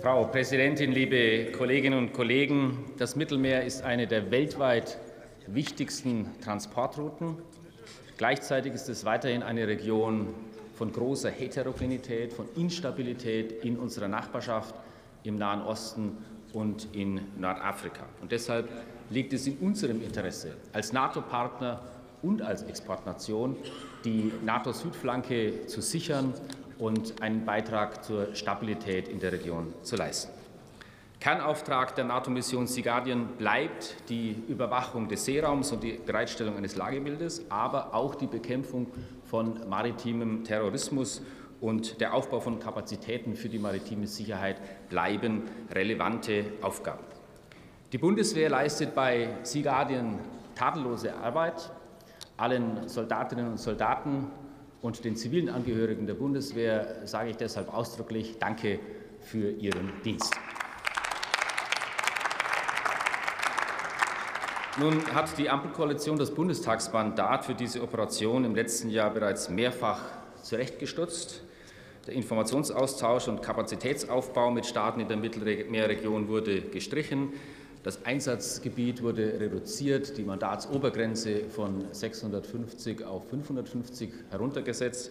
Frau 0.00 0.26
Präsidentin, 0.26 0.92
liebe 0.92 1.50
Kolleginnen 1.50 1.98
und 1.98 2.12
Kollegen! 2.12 2.84
Das 2.98 3.16
Mittelmeer 3.16 3.64
ist 3.64 3.82
eine 3.82 4.06
der 4.06 4.30
weltweit 4.30 4.96
wichtigsten 5.48 6.26
Transportrouten. 6.40 7.34
Gleichzeitig 8.16 8.74
ist 8.74 8.88
es 8.88 9.04
weiterhin 9.04 9.42
eine 9.42 9.66
Region 9.66 10.28
von 10.74 10.92
großer 10.92 11.30
Heterogenität, 11.30 12.32
von 12.32 12.46
Instabilität 12.54 13.64
in 13.64 13.76
unserer 13.76 14.06
Nachbarschaft 14.06 14.72
im 15.24 15.36
Nahen 15.36 15.62
Osten 15.62 16.16
und 16.52 16.86
in 16.92 17.20
Nordafrika. 17.36 18.04
Und 18.22 18.30
deshalb 18.30 18.68
liegt 19.10 19.32
es 19.32 19.48
in 19.48 19.56
unserem 19.58 20.00
Interesse, 20.00 20.54
als 20.72 20.92
NATO-Partner 20.92 21.82
und 22.22 22.40
als 22.40 22.62
Exportnation 22.62 23.56
die 24.04 24.30
NATO-Südflanke 24.44 25.66
zu 25.66 25.80
sichern 25.80 26.34
und 26.78 27.20
einen 27.20 27.44
Beitrag 27.44 28.04
zur 28.04 28.34
Stabilität 28.34 29.08
in 29.08 29.20
der 29.20 29.32
Region 29.32 29.74
zu 29.82 29.96
leisten. 29.96 30.32
Kernauftrag 31.20 31.96
der 31.96 32.04
NATO-Mission 32.04 32.68
Sea 32.68 32.84
Guardian 32.84 33.26
bleibt 33.38 33.96
die 34.08 34.36
Überwachung 34.48 35.08
des 35.08 35.24
Seeraums 35.24 35.72
und 35.72 35.82
die 35.82 35.98
Bereitstellung 36.04 36.56
eines 36.56 36.76
Lagebildes, 36.76 37.44
aber 37.48 37.92
auch 37.92 38.14
die 38.14 38.28
Bekämpfung 38.28 38.86
von 39.24 39.68
maritimem 39.68 40.44
Terrorismus 40.44 41.20
und 41.60 42.00
der 42.00 42.14
Aufbau 42.14 42.38
von 42.38 42.60
Kapazitäten 42.60 43.34
für 43.34 43.48
die 43.48 43.58
maritime 43.58 44.06
Sicherheit 44.06 44.60
bleiben 44.88 45.42
relevante 45.72 46.44
Aufgaben. 46.62 47.02
Die 47.92 47.98
Bundeswehr 47.98 48.48
leistet 48.48 48.94
bei 48.94 49.28
Sea 49.42 49.62
Guardian 49.62 50.20
tadellose 50.54 51.14
Arbeit. 51.16 51.70
Allen 52.36 52.88
Soldatinnen 52.88 53.48
und 53.48 53.58
Soldaten 53.58 54.30
und 54.82 55.04
den 55.04 55.16
zivilen 55.16 55.48
Angehörigen 55.48 56.06
der 56.06 56.14
Bundeswehr 56.14 57.02
sage 57.04 57.30
ich 57.30 57.36
deshalb 57.36 57.72
ausdrücklich 57.72 58.38
Danke 58.38 58.78
für 59.20 59.50
Ihren 59.50 59.92
Dienst. 60.04 60.34
Nun 64.78 65.04
hat 65.12 65.36
die 65.38 65.50
Ampelkoalition 65.50 66.18
das 66.18 66.32
Bundestagsmandat 66.32 67.44
für 67.44 67.54
diese 67.54 67.82
Operation 67.82 68.44
im 68.44 68.54
letzten 68.54 68.90
Jahr 68.90 69.10
bereits 69.10 69.48
mehrfach 69.48 70.00
zurechtgestutzt. 70.42 71.42
Der 72.06 72.14
Informationsaustausch 72.14 73.26
und 73.26 73.42
Kapazitätsaufbau 73.42 74.52
mit 74.52 74.66
Staaten 74.66 75.00
in 75.00 75.08
der 75.08 75.16
Mittelmeerregion 75.16 76.28
wurde 76.28 76.62
gestrichen. 76.62 77.32
Das 77.88 78.04
Einsatzgebiet 78.04 79.02
wurde 79.02 79.40
reduziert, 79.40 80.18
die 80.18 80.22
Mandatsobergrenze 80.22 81.44
von 81.44 81.86
650 81.90 83.02
auf 83.02 83.26
550 83.30 84.10
heruntergesetzt. 84.28 85.10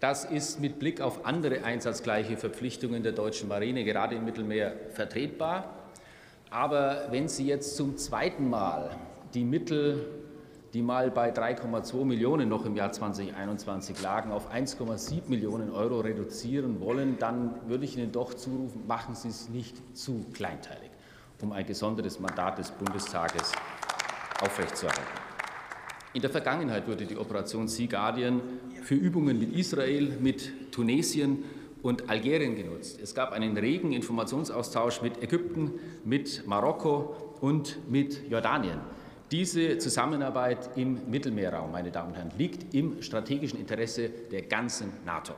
Das 0.00 0.24
ist 0.24 0.58
mit 0.58 0.80
Blick 0.80 1.00
auf 1.00 1.24
andere 1.24 1.62
einsatzgleiche 1.62 2.36
Verpflichtungen 2.36 3.04
der 3.04 3.12
deutschen 3.12 3.48
Marine 3.48 3.84
gerade 3.84 4.16
im 4.16 4.24
Mittelmeer 4.24 4.74
vertretbar. 4.90 5.72
Aber 6.50 7.06
wenn 7.12 7.28
Sie 7.28 7.46
jetzt 7.46 7.76
zum 7.76 7.96
zweiten 7.96 8.50
Mal 8.50 8.96
die 9.32 9.44
Mittel, 9.44 10.04
die 10.72 10.82
mal 10.82 11.12
bei 11.12 11.32
3,2 11.32 12.04
Millionen 12.04 12.48
noch 12.48 12.66
im 12.66 12.74
Jahr 12.74 12.90
2021 12.90 14.02
lagen, 14.02 14.32
auf 14.32 14.52
1,7 14.52 15.28
Millionen 15.28 15.70
Euro 15.70 16.00
reduzieren 16.00 16.80
wollen, 16.80 17.20
dann 17.20 17.54
würde 17.68 17.84
ich 17.84 17.96
Ihnen 17.96 18.10
doch 18.10 18.34
zurufen, 18.34 18.84
machen 18.88 19.14
Sie 19.14 19.28
es 19.28 19.48
nicht 19.48 19.96
zu 19.96 20.24
kleinteilig 20.32 20.90
um 21.44 21.52
ein 21.52 21.66
gesondertes 21.66 22.18
Mandat 22.18 22.58
des 22.58 22.70
Bundestages 22.70 23.52
aufrechtzuerhalten. 24.40 25.02
In 26.14 26.22
der 26.22 26.30
Vergangenheit 26.30 26.88
wurde 26.88 27.06
die 27.06 27.16
Operation 27.16 27.68
Sea 27.68 27.86
Guardian 27.86 28.40
für 28.82 28.94
Übungen 28.94 29.38
mit 29.38 29.52
Israel, 29.52 30.16
mit 30.20 30.72
Tunesien 30.72 31.44
und 31.82 32.08
Algerien 32.08 32.56
genutzt. 32.56 32.98
Es 33.02 33.14
gab 33.14 33.32
einen 33.32 33.56
regen 33.56 33.92
Informationsaustausch 33.92 35.02
mit 35.02 35.22
Ägypten, 35.22 35.72
mit 36.04 36.46
Marokko 36.46 37.36
und 37.40 37.90
mit 37.90 38.30
Jordanien. 38.30 38.78
Diese 39.30 39.78
Zusammenarbeit 39.78 40.70
im 40.76 41.10
Mittelmeerraum, 41.10 41.72
meine 41.72 41.90
Damen 41.90 42.10
und 42.10 42.16
Herren, 42.16 42.32
liegt 42.38 42.72
im 42.74 43.02
strategischen 43.02 43.58
Interesse 43.58 44.08
der 44.08 44.42
ganzen 44.42 44.92
NATO. 45.04 45.34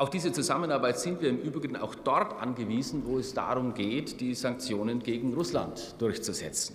Auf 0.00 0.08
diese 0.08 0.32
Zusammenarbeit 0.32 0.98
sind 0.98 1.20
wir 1.20 1.28
im 1.28 1.42
Übrigen 1.42 1.76
auch 1.76 1.94
dort 1.94 2.40
angewiesen, 2.40 3.02
wo 3.04 3.18
es 3.18 3.34
darum 3.34 3.74
geht, 3.74 4.22
die 4.22 4.34
Sanktionen 4.34 5.00
gegen 5.00 5.34
Russland 5.34 5.94
durchzusetzen. 5.98 6.74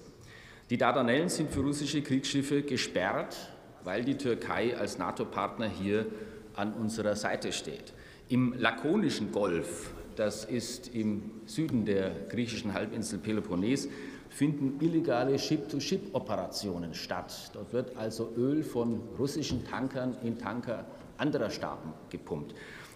Die 0.70 0.78
Dardanellen 0.78 1.30
sind 1.30 1.50
für 1.50 1.62
russische 1.62 2.04
Kriegsschiffe 2.04 2.62
gesperrt, 2.62 3.36
weil 3.84 4.04
die 4.04 4.16
Türkei 4.16 4.78
als 4.78 5.00
NATO-Partner 5.00 5.68
hier 5.68 6.06
an 6.56 6.74
unserer 6.74 7.16
Seite 7.16 7.52
steht. 7.52 7.94
Im 8.30 8.54
Lakonischen 8.60 9.32
Golf, 9.32 9.90
das 10.16 10.46
ist 10.46 10.94
im 10.94 11.32
Süden 11.48 11.84
der 11.84 12.12
griechischen 12.30 12.76
Halbinsel 12.76 13.18
Peloponnes, 13.18 13.90
finden 14.30 14.78
illegale 14.86 15.40
Ship-to-Ship-Operationen 15.40 16.94
statt. 16.94 17.50
Dort 17.54 17.74
wird 17.74 17.98
also 17.98 18.32
Öl 18.38 18.62
von 18.62 19.02
russischen 19.18 19.66
Tankern 19.66 20.16
in 20.24 20.38
Tanker 20.38 20.86
anderer 21.18 21.50
Staaten 21.50 21.92
gepumpt. 22.12 22.54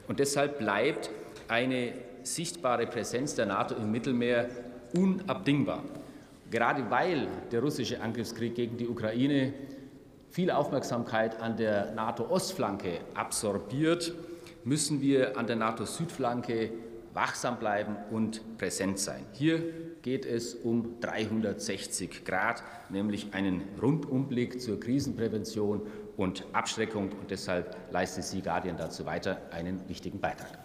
Und 0.09 0.19
deshalb 0.19 0.57
bleibt 0.57 1.11
eine 1.47 1.93
sichtbare 2.23 2.87
Präsenz 2.87 3.35
der 3.35 3.45
NATO 3.45 3.75
im 3.75 3.91
Mittelmeer 3.91 4.49
unabdingbar. 4.97 5.83
Gerade 6.49 6.89
weil 6.89 7.27
der 7.51 7.61
russische 7.61 8.01
Angriffskrieg 8.01 8.55
gegen 8.55 8.75
die 8.75 8.87
Ukraine 8.87 9.53
viel 10.31 10.49
Aufmerksamkeit 10.49 11.39
an 11.39 11.57
der 11.57 11.91
NATO-Ostflanke 11.91 13.01
absorbiert, 13.13 14.11
müssen 14.63 14.99
wir 14.99 15.37
an 15.37 15.45
der 15.45 15.57
NATO-Südflanke 15.57 16.71
wachsam 17.13 17.59
bleiben 17.59 17.95
und 18.11 18.57
präsent 18.57 18.99
sein. 18.99 19.25
Hier 19.33 19.61
geht 20.01 20.25
es 20.25 20.55
um 20.55 20.99
360 21.01 22.25
Grad, 22.25 22.63
nämlich 22.89 23.33
einen 23.33 23.61
Rundumblick 23.81 24.61
zur 24.61 24.79
Krisenprävention 24.79 25.81
und 26.17 26.45
Abschreckung. 26.53 27.11
Und 27.11 27.31
deshalb 27.31 27.75
leistet 27.91 28.23
Sea 28.23 28.41
Guardian 28.41 28.77
dazu 28.77 29.05
weiter 29.05 29.41
einen 29.51 29.87
wichtigen 29.87 30.19
Beitrag. 30.19 30.59